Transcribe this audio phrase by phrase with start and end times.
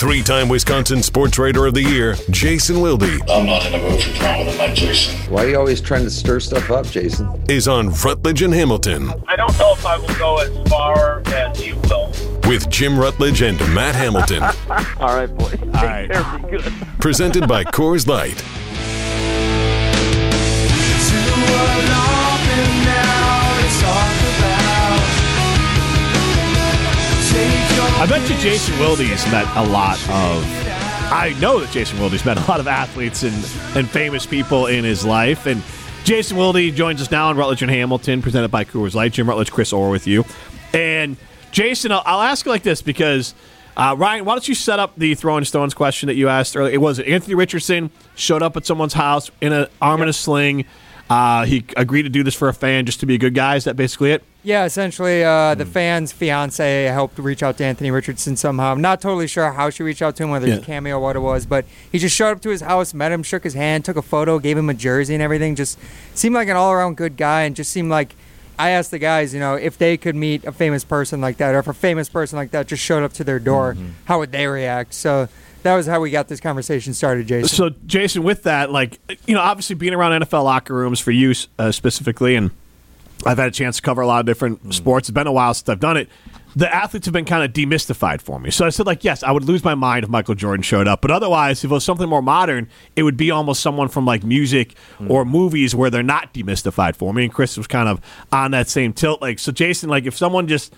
[0.00, 4.02] Three time Wisconsin Sports Writer of the Year, Jason Wilde, I'm not in a mood
[4.02, 5.14] for drama tonight, Jason.
[5.30, 7.28] Why are you always trying to stir stuff up, Jason?
[7.50, 11.66] is on Rutledge and Hamilton I don't know if I will go as far as
[11.66, 12.06] you will.
[12.48, 14.42] with Jim Rutledge and Matt Hamilton.
[15.00, 15.50] All right, boys.
[15.50, 16.10] Take right.
[16.10, 16.38] care.
[16.38, 16.72] Be good.
[16.98, 18.42] presented by Coors Light.
[28.00, 30.42] I bet you Jason Wilde's met a lot of.
[31.12, 33.34] I know that Jason Wilde's met a lot of athletes and,
[33.76, 35.44] and famous people in his life.
[35.44, 35.62] And
[36.04, 39.12] Jason Wilde joins us now on Rutledge and Hamilton, presented by Coors Light.
[39.12, 40.24] Jim Rutledge, Chris Orr with you.
[40.72, 41.18] And
[41.52, 43.34] Jason, I'll, I'll ask you like this because
[43.76, 46.72] uh, Ryan, why don't you set up the throwing stones question that you asked earlier?
[46.72, 50.64] It was Anthony Richardson showed up at someone's house in an arm in a sling.
[51.10, 53.56] Uh, he agreed to do this for a fan just to be a good guy.
[53.56, 54.24] Is that basically it?
[54.42, 58.72] Yeah, essentially, uh, the fan's fiance helped reach out to Anthony Richardson somehow.
[58.72, 60.64] I'm not totally sure how she reached out to him, whether it's Yeah.
[60.64, 63.22] cameo or what it was, but he just showed up to his house, met him,
[63.22, 65.56] shook his hand, took a photo, gave him a jersey and everything.
[65.56, 65.78] Just
[66.14, 68.14] seemed like an all around good guy, and just seemed like
[68.58, 71.54] I asked the guys, you know, if they could meet a famous person like that,
[71.54, 74.32] or if a famous person like that just showed up to their door, how would
[74.32, 74.94] they react?
[74.94, 75.28] So
[75.64, 77.48] that was how we got this conversation started, Jason.
[77.48, 81.34] So, Jason, with that, like, you know, obviously being around NFL locker rooms for you
[81.58, 82.50] uh, specifically, and
[83.26, 85.08] I've had a chance to cover a lot of different sports.
[85.08, 86.08] It's been a while since I've done it.
[86.56, 88.50] The athletes have been kind of demystified for me.
[88.50, 91.00] So I said, like, yes, I would lose my mind if Michael Jordan showed up.
[91.00, 94.24] But otherwise, if it was something more modern, it would be almost someone from like
[94.24, 94.74] music
[95.08, 97.24] or movies where they're not demystified for me.
[97.24, 98.00] And Chris was kind of
[98.32, 99.22] on that same tilt.
[99.22, 100.74] Like, so Jason, like, if someone just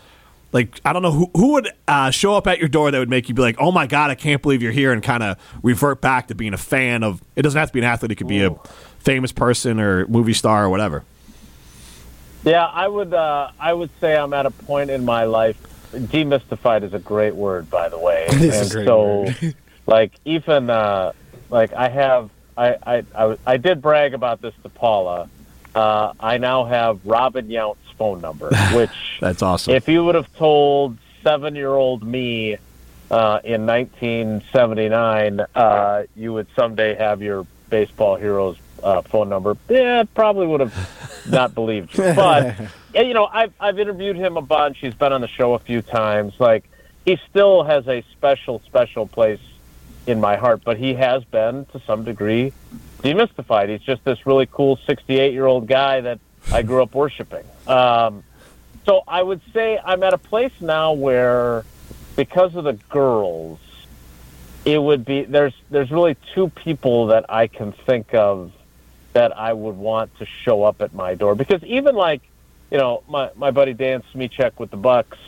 [0.53, 3.09] like I don't know who who would uh, show up at your door that would
[3.09, 5.39] make you be like, oh my god, I can't believe you're here, and kind of
[5.63, 7.23] revert back to being a fan of.
[7.37, 8.55] It doesn't have to be an athlete; it could be a
[8.99, 11.05] famous person or movie star or whatever.
[12.45, 13.15] Yeah, I would.
[13.15, 15.57] Uh, I would say I'm at a point in my life.
[15.93, 18.27] Demystified is a great word, by the way.
[18.33, 19.27] And is a great so,
[19.87, 21.13] like even uh,
[21.51, 22.31] like I have.
[22.57, 25.29] I, I I I did brag about this to Paula.
[25.75, 29.75] Uh, I now have Robin Yount's phone number, which That's awesome.
[29.75, 32.59] if you would have told seven-year-old me
[33.11, 40.05] uh, in 1979 uh, you would someday have your baseball hero's uh, phone number, yeah,
[40.15, 42.05] probably would have not believed you.
[42.15, 42.57] But
[42.95, 44.79] you know, I've I've interviewed him a bunch.
[44.79, 46.35] He's been on the show a few times.
[46.39, 46.65] Like
[47.05, 49.41] he still has a special, special place
[50.07, 50.63] in my heart.
[50.65, 52.53] But he has been to some degree
[53.03, 53.69] demystified.
[53.69, 56.21] He's just this really cool 68 year old guy that
[56.53, 57.45] I grew up worshiping.
[57.67, 58.25] Um,
[58.85, 61.65] so I would say I'm at a place now where,
[62.17, 63.61] because of the girls,
[64.65, 68.53] it would be there's there's really two people that I can think of
[69.13, 72.23] that I would want to show up at my door because even like
[72.71, 75.19] you know my my buddy Dan Smichek with the Bucks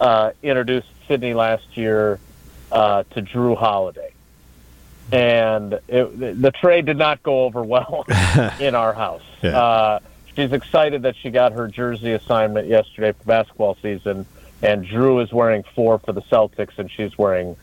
[0.00, 2.18] uh, introduced Sydney last year
[2.72, 4.12] uh, to Jrue Holiday,
[5.12, 8.04] and it, the, trade did not go over well
[8.60, 9.22] in our house.
[9.42, 9.58] Yeah.
[9.58, 10.00] Uh,
[10.34, 14.26] she's excited that she got her jersey assignment yesterday for basketball season,
[14.62, 17.56] and Drew is wearing four for the Celtics, and she's wearing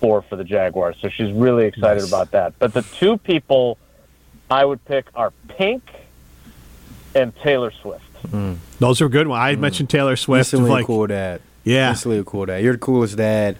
[0.00, 0.96] four for the Jaguars.
[1.00, 2.58] So she's really excited about that.
[2.58, 3.78] But the two people
[4.50, 5.82] I would pick are Pink
[7.14, 8.04] and Taylor Swift.
[8.78, 9.40] Those are good ones.
[9.40, 10.40] I mentioned Taylor Swift.
[10.52, 11.40] Instantly like, a cool dad.
[11.64, 11.90] Yeah.
[11.90, 12.62] Instantly a cool dad.
[12.62, 13.56] You're the coolest dad.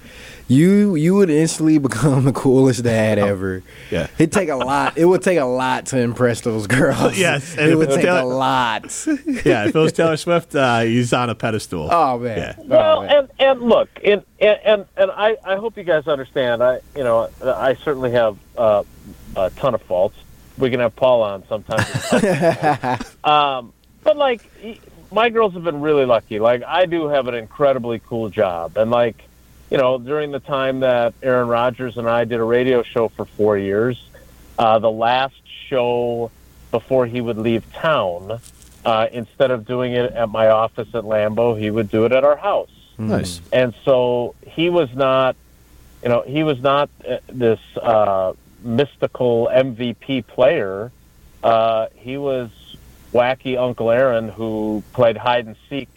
[0.49, 3.63] You you would instantly become the coolest dad ever.
[3.91, 4.09] Yeah.
[4.19, 4.99] It'd take a lot.
[4.99, 7.17] It would take a lot to impress those girls.
[7.19, 8.85] Yes, and It would it's take a lot.
[9.47, 11.89] yeah, if it was Taylor Swift, uh, he's on a pedestal.
[11.91, 12.39] Oh man.
[12.39, 12.55] Yeah.
[12.59, 13.11] Oh, Well, man.
[13.17, 16.63] and and look, and and and, and I, I hope you guys understand.
[16.63, 18.83] I you know I certainly have uh,
[19.37, 20.17] a ton of faults.
[20.61, 22.99] We can have Paul on sometime.
[23.25, 23.73] um,
[24.03, 24.49] but like
[25.13, 26.39] my girls have been really lucky.
[26.39, 29.17] Like I do have an incredibly cool job, and like
[29.71, 33.25] you know during the time that Aaron Rodgers and I did a radio show for
[33.25, 34.03] four years,
[34.59, 36.31] uh, the last show
[36.71, 38.41] before he would leave town.
[38.83, 42.25] Uh, instead of doing it at my office at Lambeau, he would do it at
[42.25, 42.71] our house.
[42.97, 43.41] Nice.
[43.53, 45.37] And so he was not,
[46.03, 50.93] you know, he was not uh, this uh, mystical MVP player.
[51.43, 52.51] Uh, he was
[53.13, 55.89] wacky Uncle Aaron who played hide and seek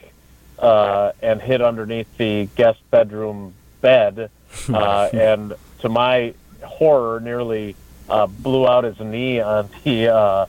[0.60, 4.30] uh, and hid underneath the guest bedroom bed,
[4.70, 6.34] uh, and to my
[6.64, 7.76] horror, nearly
[8.10, 10.46] uh, blew out his knee on the uh,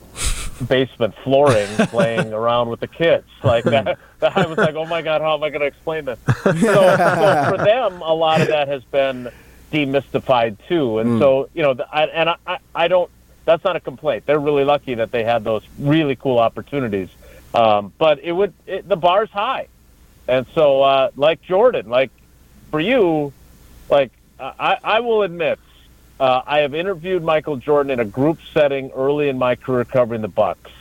[0.67, 3.27] basement flooring playing around with the kids.
[3.43, 6.05] Like that, that, I was like, oh my god, how am I going to explain
[6.05, 6.19] this?
[6.25, 9.29] So, so for them, a lot of that has been
[9.71, 13.09] demystified too, and so you know, I, and I, I, I don't.
[13.45, 14.25] That's not a complaint.
[14.25, 17.09] They're really lucky that they had those really cool opportunities.
[17.53, 19.67] Um, but it would it, the bar's high,
[20.27, 22.11] and so uh, like Jordan, like
[22.71, 23.33] for you,
[23.89, 25.59] like I, I will admit,
[26.19, 30.21] uh, I have interviewed Michael Jordan in a group setting early in my career covering
[30.21, 30.71] the Bucks,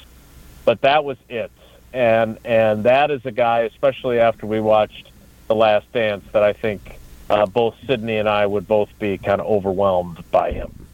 [0.65, 1.51] but that was it.
[1.93, 5.11] And and that is a guy, especially after we watched
[5.47, 6.99] The Last Dance, that I think
[7.31, 10.87] uh, both Sydney and I would both be kind of overwhelmed by him.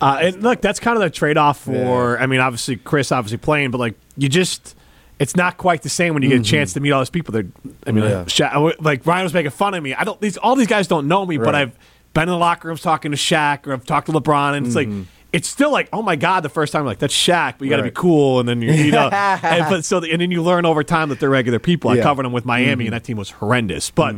[0.00, 2.18] Uh, and look, that's kind of the trade off for.
[2.18, 4.76] I mean, obviously Chris, obviously playing, but like you just,
[5.18, 7.32] it's not quite the same when you get a chance to meet all these people.
[7.32, 7.46] They're,
[7.86, 8.10] I mean, Mm-hmm.
[8.12, 8.18] Yeah.
[8.20, 9.94] like, Sha- like Ryan was making fun of me.
[9.94, 10.20] I don't.
[10.20, 11.76] These all these guys don't know me, but I've
[12.14, 14.76] been in the locker rooms talking to Shaq or I've talked to LeBron, and it's
[14.76, 14.88] like.
[15.30, 17.76] It's still like, oh my god, the first time like that's Shaq, but you got
[17.76, 18.00] to be Mm-hmm.
[18.00, 21.10] Cool, and then you, you know, and, but so and then you learn over time
[21.10, 21.90] that they're regular people.
[21.90, 21.98] I Yeah.
[22.00, 22.08] Mm-hmm.
[22.08, 23.90] covered them with Miami, and that team was horrendous.
[23.90, 24.14] But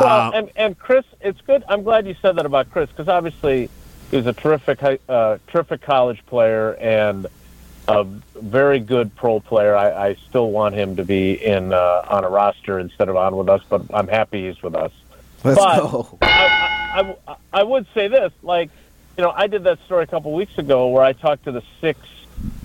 [0.00, 1.62] Well, uh, and and Chris, it's good.
[1.68, 3.68] I'm glad you said that about Chris because obviously
[4.10, 7.26] he was a terrific, uh, terrific college player and
[7.86, 9.76] a very good pro player.
[9.76, 13.36] I, I still want him to be in uh, on a roster instead of on
[13.36, 14.92] with us, but I'm happy he's with us.
[15.44, 16.18] Let's but go.
[16.22, 18.70] I, I, I, I would say this, like,
[19.16, 21.62] you know, I did that story a couple weeks ago where I talked to the
[21.80, 21.98] six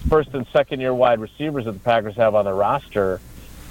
[0.10, 3.20] first and second year wide receivers that the Packers have on their roster,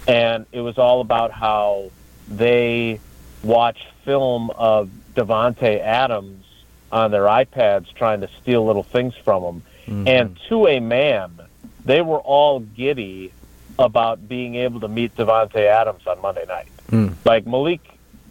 [0.07, 1.91] and it was all about how
[2.29, 3.01] they
[3.45, 6.45] watch film of Davante Adams
[6.91, 10.09] on their iPads trying to steal little things from him, mm-hmm.
[10.09, 11.41] and to a man,
[11.85, 13.33] they were all giddy
[13.79, 16.69] about being able to meet Davante Adams on Monday night.
[16.91, 17.15] Mm.
[17.25, 17.81] Like Malik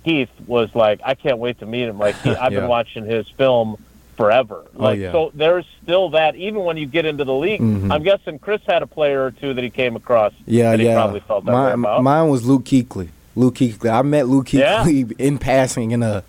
[0.04, 1.98] Heath was like, I can't wait to meet him.
[1.98, 2.62] Like he, I've Yeah.
[2.62, 3.78] been watching his film
[4.16, 4.66] forever.
[4.78, 5.12] Oh, like yeah.
[5.12, 6.36] so, there's still that.
[6.36, 7.92] Even when you get into the league, mm-hmm.
[7.92, 10.34] I'm guessing Chris had a player or two that he came across.
[10.46, 10.96] Yeah, that he yeah.
[10.96, 12.04] probably felt that way mine, about.
[12.04, 13.10] mine was Luke Kuechly.
[13.36, 13.90] Luke Kuechly.
[13.92, 14.86] I met Luke Yeah.
[14.86, 16.24] In passing in a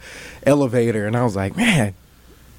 [0.44, 1.94] elevator, and I was like, man,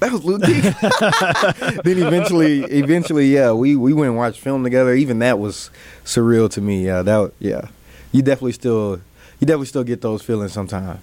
[0.00, 1.82] that was Luke Kuechly.
[1.82, 4.94] then eventually, eventually, yeah, we we went and watched film together.
[4.94, 5.70] Even that was
[6.04, 6.84] surreal to me.
[6.84, 7.68] Yeah, that yeah,
[8.12, 9.00] you definitely still
[9.40, 11.00] you definitely still get those feelings sometimes.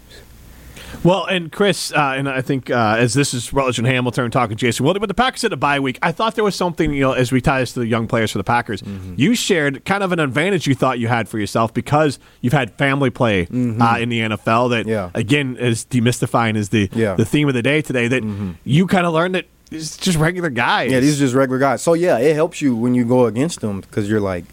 [1.04, 4.56] Well, and Chris, uh, and I think uh, as this is Rutledge and Hamilton talking
[4.58, 6.94] to Jason, well, when the Packers had a bye week, I thought there was something,
[6.94, 9.16] you know, as we tie this to the young players for the Packers, Mm-hmm.
[9.18, 12.72] you shared kind of an advantage you thought you had for yourself because you've had
[12.76, 14.90] family play uh, in the NFL that, Mm-hmm.
[14.90, 15.10] Yeah.
[15.14, 17.08] again, is demystifying is the, Yeah.
[17.10, 17.18] Mm-hmm.
[17.18, 18.24] the theme of the day today that
[18.64, 20.92] you kind of learned that it's just regular guys.
[20.92, 21.82] Yeah, these are just regular guys.
[21.82, 24.46] So yeah, it helps you when you go against them because you're like,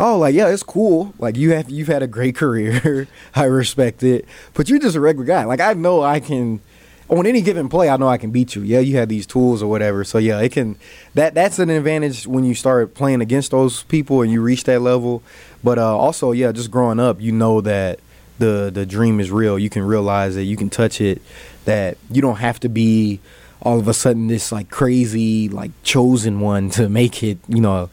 [0.00, 1.14] oh, like yeah, it's cool.
[1.18, 3.08] Like you have you've had a great career.
[3.34, 5.44] I respect it, but you're just a regular guy.
[5.44, 6.60] Like I know I can.
[7.08, 8.62] On any given play, I know I can beat you.
[8.62, 10.02] Yeah, you have these tools or whatever.
[10.02, 10.76] So yeah, it can.
[11.12, 14.80] That that's an advantage when you start playing against those people and you reach that
[14.80, 15.22] level.
[15.62, 18.00] But uh, also, yeah, just growing up, you know that
[18.38, 19.58] the the dream is real.
[19.58, 20.42] You can realize it.
[20.42, 21.22] You can touch it.
[21.64, 23.20] That you don't have to be
[23.60, 27.38] all of a sudden this like crazy like chosen one to make it.
[27.48, 27.90] You know,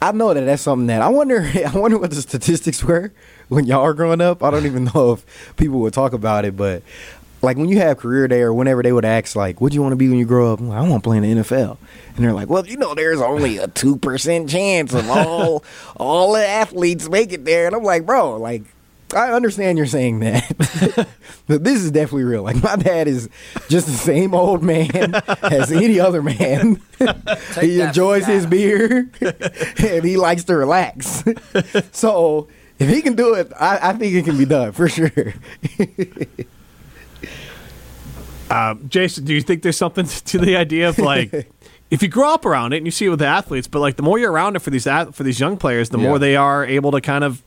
[0.00, 1.40] I know that that's something that I wonder.
[1.66, 3.12] I wonder what the statistics were
[3.48, 4.42] when y'all were growing up.
[4.42, 6.82] I don't even know if people would talk about it, but
[7.42, 9.82] like when you have career day or whenever they would ask like, "What do you
[9.82, 11.42] want to be when you grow up?" I'm like, I want to play in the
[11.42, 11.78] NFL,
[12.16, 15.64] and they're like, "Well, you know, there's only a two percent chance of all
[15.96, 18.62] all the athletes make it there," and I'm like, bro, like.
[19.14, 21.08] I understand you're saying that,
[21.46, 22.42] but this is definitely real.
[22.42, 23.28] Like my dad is
[23.68, 26.80] just the same old man as any other man.
[27.60, 31.24] he enjoys his beer and he likes to relax.
[31.92, 35.34] so if he can do it, I, I think it can be done for sure.
[38.50, 41.50] Um, Jason, do you think there's something to the idea of like
[41.90, 43.96] if you grow up around it and you see it with the athletes, but like
[43.96, 46.08] the more you're around it for these for these young players, the Yeah.
[46.08, 47.42] more they are able to kind of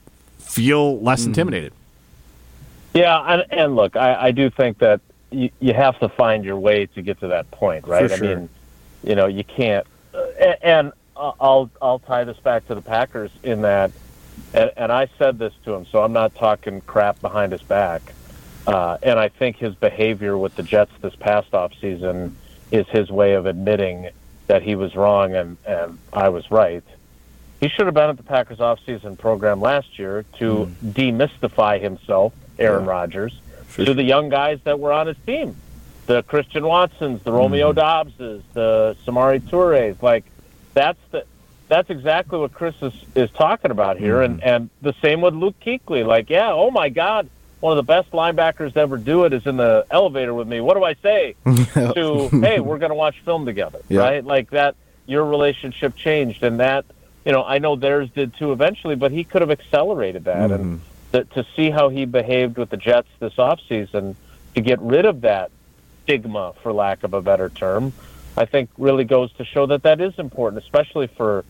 [0.51, 1.29] feel less Mm-hmm.
[1.29, 1.73] intimidated.
[2.93, 4.99] Yeah, and, and look, I, I do think that
[5.31, 8.09] you, you have to find your way to get to that point, right?
[8.11, 8.49] For I mean,
[9.03, 9.87] you know, you can't.
[10.13, 10.25] Uh,
[10.61, 13.91] and uh, I'll I'll tie this back to the Packers in that,
[14.53, 18.01] and, and I said this to him, so I'm not talking crap behind his back.
[18.67, 22.35] Uh, and I think his behavior with the Jets this past off season
[22.71, 24.09] is his way of admitting
[24.47, 26.83] that he was wrong and, and I was right.
[27.61, 30.89] He should have been at the Packers offseason program last year to hmm.
[30.89, 33.39] demystify himself, Aaron Rodgers,
[33.75, 35.55] to the young guys that were on his team.
[36.07, 37.77] The Christian Watsons, the Romeo hmm.
[37.79, 40.01] Doubses, the Samori Toures.
[40.01, 40.25] Like
[40.73, 41.25] that's the
[41.67, 44.25] that's exactly what Chris is, is talking about here.
[44.25, 44.33] Hmm.
[44.33, 46.03] And and the same with Luke Kuechly.
[46.03, 49.45] Like, yeah, oh my God, one of the best linebackers to ever do it is
[49.45, 50.61] in the elevator with me.
[50.61, 51.35] What do I say?
[51.45, 54.01] to hey, we're going to watch film together, Yeah.
[54.01, 54.25] right?
[54.25, 54.75] Like that,
[55.05, 56.85] your relationship changed, and that
[57.25, 60.79] you know I know theirs did too eventually, but he could have accelerated that, and
[60.79, 61.17] mm-hmm.
[61.17, 64.15] to, to see how he behaved with the Jets this offseason
[64.55, 65.51] to get rid of that
[66.03, 67.93] stigma, for lack of a better term,
[68.35, 71.45] I think really goes to show that that is important, especially for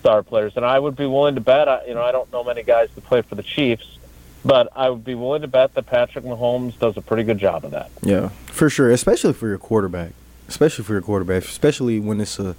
[0.00, 0.52] star players.
[0.56, 2.88] And I would be willing to bet, I- you know, I don't know many guys
[2.94, 3.98] that play for the Chiefs,
[4.44, 7.64] but I would be willing to bet that Patrick Mahomes does a pretty good job
[7.64, 7.90] of that.
[8.02, 10.12] Yeah, for sure, especially for your quarterback.
[10.48, 12.54] Especially for your quarterback, especially when it's a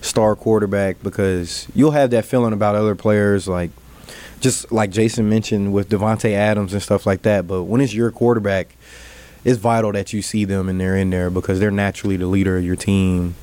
[0.00, 3.70] star quarterback, because you'll have that feeling about other players, like
[4.40, 7.46] just like Jason mentioned with Davante Adams and stuff like that.
[7.46, 8.76] But when it's your quarterback,
[9.44, 12.56] it's vital that you see them and they're in there because they're naturally the leader
[12.56, 13.34] of your team.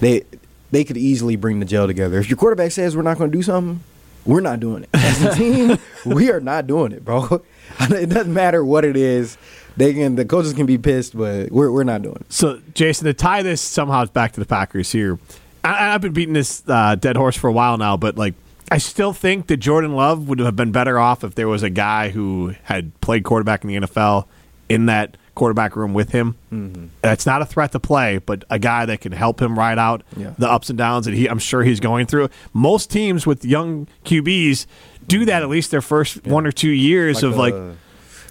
[0.00, 0.24] They
[0.70, 2.18] they could easily bring the gel together.
[2.18, 3.82] If your quarterback says we're not going to do something,
[4.26, 4.90] we're not doing it.
[4.92, 7.42] As a team, we are not doing it, bro.
[7.80, 9.38] It doesn't matter what it is.
[9.78, 12.32] They can the coaches can be pissed, but we're we're not doing it.
[12.32, 15.18] So, Jason, to tie this somehow back to the Packers here,
[15.64, 18.34] I, I've been beating this uh, dead horse for a while now, but like,
[18.70, 21.70] I still think that Jordan Love would have been better off if there was a
[21.70, 24.26] guy who had played quarterback in the NFL
[24.68, 26.34] in that quarterback room with him.
[26.52, 26.86] Mm-hmm.
[27.00, 30.02] That's not a threat to play, but a guy that can help him ride out
[30.16, 30.34] Yeah.
[30.36, 32.28] the ups and downs that he, I'm sure he's going through.
[32.52, 34.66] Most teams with young QBs
[35.06, 37.76] do that at least their first one or two years of like a-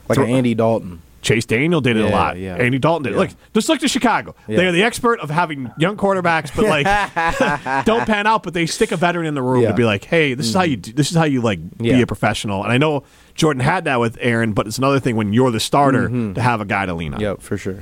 [0.09, 1.01] like an Andy Dalton.
[1.27, 2.37] Chase Daniel did it a lot.
[2.37, 2.55] yeah.
[2.55, 3.09] Andy Dalton did.
[3.09, 3.15] it.
[3.15, 3.21] Yeah.
[3.23, 4.33] Look, just look to Chicago.
[4.47, 4.57] Yeah.
[4.57, 8.43] They're the expert of having young quarterbacks, but like don't pan out.
[8.43, 9.69] But they stick a veteran in the room Yeah.
[9.69, 11.89] to be like, "Hey, this is how you do, this is how you like be
[11.89, 11.97] Yeah.
[11.97, 13.03] a professional." And I know
[13.35, 16.61] Jordan had that with Aaron, but it's another thing when you're the starter to have
[16.61, 17.19] a guy to lean on.
[17.19, 17.79] Yep, for sure.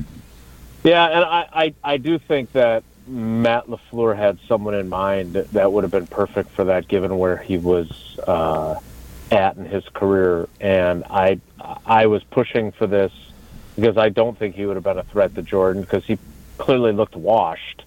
[0.83, 5.51] Yeah, and I, I, I do think that Matt LaFleur had someone in mind that,
[5.53, 8.79] that would have been perfect for that given where he was uh,
[9.31, 10.47] at in his career.
[10.59, 11.39] And I
[11.85, 13.11] I was pushing for this
[13.75, 16.17] because I don't think he would have been a threat to Jordan because he
[16.57, 17.83] clearly looked washed.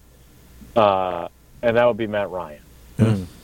[0.75, 1.27] Uh,
[1.61, 2.61] and that would be Matt Ryan.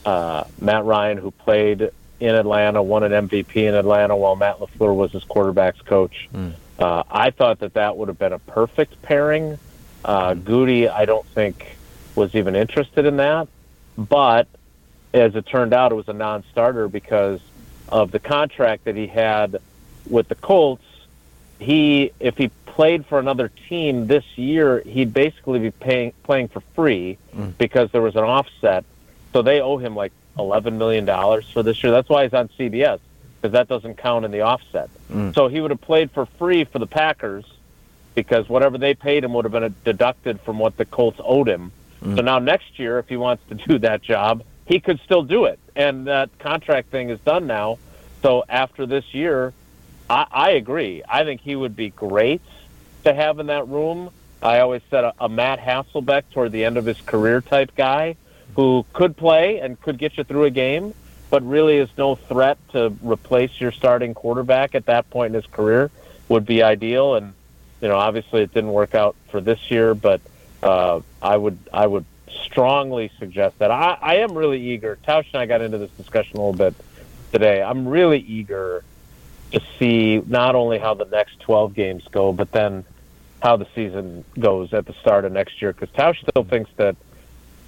[0.06, 4.94] Uh, Matt Ryan, who played in Atlanta, won an MVP in Atlanta while Matt LaFleur
[4.94, 6.30] was his quarterback's coach.
[6.78, 9.58] Uh, I thought that that would have been a perfect pairing.
[10.04, 11.76] Uh, Gutey, I don't think,
[12.14, 13.48] was even interested in that.
[13.98, 14.48] But
[15.14, 17.40] as it turned out, it was a non-starter because
[17.90, 19.58] of the contract that he had
[20.10, 20.85] with the Colts.
[21.60, 26.62] He, if he played for another team this year, he'd basically be paying playing for
[26.76, 27.58] free mm.
[27.58, 28.84] because there was an offset.
[29.32, 31.92] So they owe him like eleven million dollars for this year.
[31.92, 33.00] That's why he's on CBS
[33.46, 34.90] because that doesn't count in the offset.
[35.12, 35.34] Mm.
[35.36, 37.46] So he would have played for free for the Packers
[38.16, 41.72] because whatever they paid him would have been deducted from what the Colts owed him.
[42.02, 42.16] Mm.
[42.16, 45.46] So now next year, if he wants to do that job, he could still do
[45.46, 45.60] it.
[45.76, 47.78] And that contract thing is done now.
[48.22, 49.54] So after this year,
[50.10, 51.04] I, I agree.
[51.08, 52.42] I think he would be great
[53.04, 54.12] to have in that room.
[54.42, 58.16] I always said a, a Matt Hasselbeck toward the end of his career type guy
[58.56, 60.94] who could play and could get you through a game,
[61.30, 65.48] but really is no threat to replace your starting quarterback at that point in his
[65.48, 65.90] career
[66.30, 67.16] would be ideal.
[67.16, 67.34] And
[67.82, 70.22] you know, obviously it didn't work out for this year, but
[70.64, 72.06] uh, I would I would
[72.46, 73.72] strongly suggest that.
[73.72, 74.98] I, I am really eager.
[75.08, 76.74] Tausch and I got into this discussion a little bit
[77.32, 77.62] today.
[77.62, 78.84] I'm really eager
[79.56, 82.84] to see not only how the next 12 games go, but then
[83.42, 85.72] how the season goes at the start of next year.
[85.72, 86.98] Because Tausch still thinks that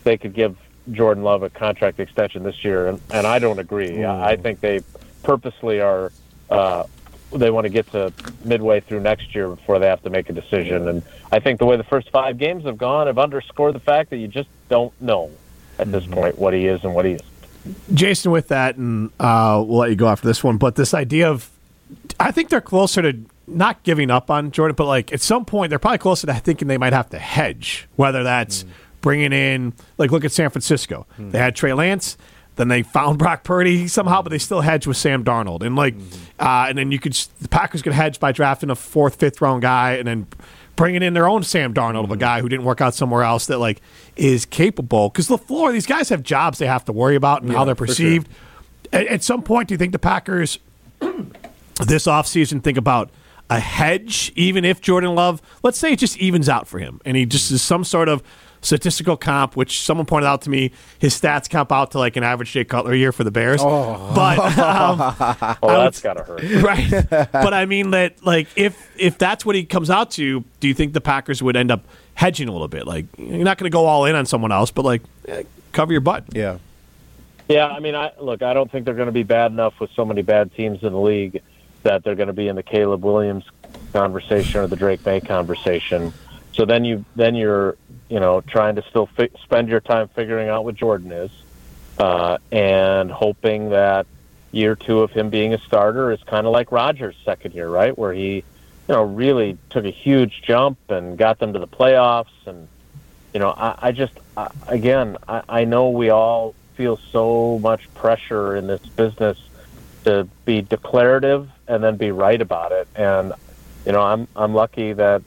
[0.04, 0.58] they could give
[0.92, 4.04] Jordan Love a contract extension this year, and, and I don't agree.
[4.04, 4.82] I I think they
[5.24, 6.12] purposely are.
[6.50, 6.84] Uh,
[7.32, 8.14] they want to get to
[8.46, 10.88] midway through next year before they have to make a decision.
[10.88, 14.12] And I think the way the first five games have gone have underscored the fact
[14.12, 15.32] that you just don't know
[15.78, 17.28] at this point what he is and what he isn't.
[17.94, 20.58] Jason, with that, and uh, we'll let you go after this one.
[20.58, 21.50] But this idea of,
[22.20, 25.70] I think they're closer to not giving up on Jordan, but like at some point
[25.70, 28.66] they're probably closer to thinking they might have to hedge, whether that's
[29.02, 31.06] bringing in, like look at San Francisco.
[31.16, 31.30] Hmm.
[31.32, 32.18] They had Trey Lance.
[32.56, 35.94] Then they found Brock Purdy somehow, but they still hedged with Sam Darnold, and like,
[35.94, 36.08] hmm.
[36.40, 39.62] uh, and then you could the Packers could hedge by drafting a fourth, fifth round
[39.62, 40.28] guy, and then
[40.76, 42.20] bringing in their own Sam Darnold of a hmm.
[42.20, 43.82] guy who didn't work out somewhere else that like
[44.16, 45.10] is capable.
[45.10, 47.76] Because the floor, these guys have jobs they have to worry about and how they're
[47.76, 47.94] for sure.
[47.94, 48.30] perceived.
[48.92, 50.60] At, at some point, do you think the Packers
[51.86, 53.10] this offseason think about
[53.50, 57.16] a hedge, even if Jordan Love, let's say it just evens out for him and
[57.16, 58.22] he just is some sort of
[58.62, 62.24] statistical comp, which someone pointed out to me, his stats comp out to like an
[62.24, 63.62] average Jay Cutler year for the Bears.
[63.64, 66.42] But um, Oh, I would- that's gotta hurt.
[66.62, 67.08] right.
[67.32, 70.74] But I mean that like if if that's what he comes out to, do you
[70.74, 72.86] think the Packers would end up hedging a little bit?
[72.88, 75.92] Like you're not going to go all in on someone else, but like eh, cover
[75.94, 76.26] your butt.
[76.34, 76.58] Yeah.
[77.48, 78.42] Yeah, I mean, I look.
[78.42, 80.92] I don't think they're going to be bad enough with so many bad teams in
[80.92, 81.42] the league
[81.84, 83.46] that they're going to be in the Caleb Williams
[83.94, 86.14] conversation or the Drake Maye conversation.
[86.54, 87.78] So then you then you're
[88.10, 91.32] you know trying to still fi- spend your time figuring out what Jordan is,
[92.00, 94.08] uh, and hoping that
[94.52, 97.98] year two of him being a starter is kind of like Rodgers' second year, right,
[97.98, 98.44] where he you
[98.88, 102.68] know really took a huge jump and got them to the playoffs and
[103.38, 107.94] you know, I, I just, I, again, I, I know we all feel so much
[107.94, 109.38] pressure in this business
[110.06, 112.88] to be declarative and then be right about it.
[112.96, 113.34] And
[113.86, 115.22] you know, I'm I'm lucky that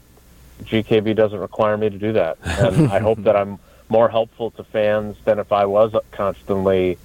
[0.62, 4.64] GKB doesn't require me to do that, and I hope that I'm more helpful to
[4.64, 6.98] fans than if I was constantly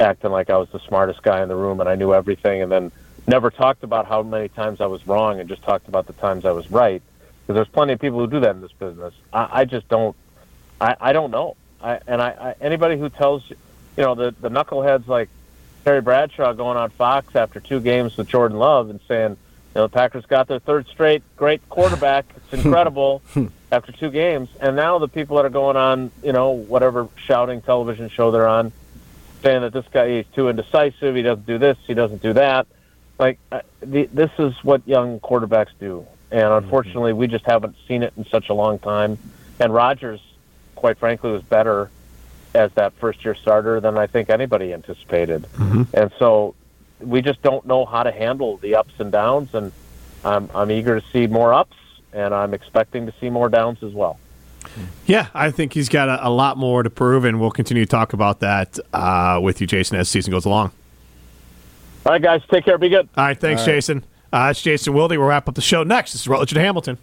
[0.00, 2.72] acting like I was the smartest guy in the room and I knew everything, and
[2.72, 2.92] then
[3.26, 6.44] never talked about how many times I was wrong and just talked about the times
[6.44, 7.02] I was right.
[7.42, 9.14] Because there's plenty of people who do that in this business.
[9.32, 10.16] I, I just don't.
[10.80, 11.56] I, I don't know.
[11.82, 13.56] I, and I, I anybody who tells you,
[13.96, 15.28] you know, the the knuckleheads like
[15.84, 19.36] Terry Bradshaw going on Fox after two games with Jordan Love and saying, you
[19.74, 22.26] know, the Packers got their third straight great quarterback.
[22.36, 23.22] It's incredible
[23.70, 24.48] after two games.
[24.60, 28.48] And now the people that are going on, you know, whatever shouting television show they're
[28.48, 28.72] on,
[29.42, 31.16] saying that this guy is too indecisive.
[31.16, 31.78] He doesn't do this.
[31.86, 32.66] He doesn't do that.
[33.18, 38.02] Like uh, the, this is what young quarterbacks do, and unfortunately, we just haven't seen
[38.02, 39.18] it in such a long time.
[39.60, 40.20] And Rodgers,
[40.74, 41.90] quite frankly, was better
[42.54, 45.46] as that first year starter than I think anybody anticipated.
[45.94, 46.54] And so
[47.00, 49.54] we just don't know how to handle the ups and downs.
[49.54, 49.72] And
[50.24, 51.76] I'm, I'm eager to see more ups,
[52.12, 54.18] and I'm expecting to see more downs as well.
[55.06, 57.90] Yeah, I think he's got a, a lot more to prove, and we'll continue to
[57.90, 60.70] talk about that uh, with you, Jason, as the season goes along.
[62.06, 62.78] All right, guys, take care.
[62.78, 63.08] Be good.
[63.16, 64.04] All right, thanks, Jason.
[64.32, 65.10] Uh, it's Jason Wilde.
[65.12, 66.12] We'll wrap up the show next.
[66.12, 66.98] This is Rutledge and Hamilton.